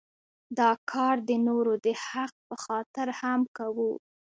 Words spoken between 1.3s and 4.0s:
نورو د حق په خاطر هم کوو.